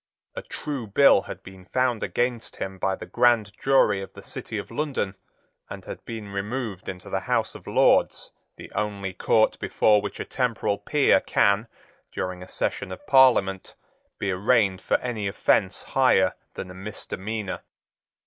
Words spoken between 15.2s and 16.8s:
offence higher than a